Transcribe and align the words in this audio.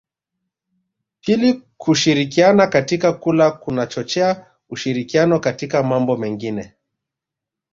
Pili 1.21 1.63
kushirikiana 1.77 2.67
katika 2.67 3.13
kula 3.13 3.51
kunachochea 3.51 4.51
ushirikiano 4.69 5.39
katika 5.39 5.83
mambo 5.83 6.17
mengine 6.17 6.73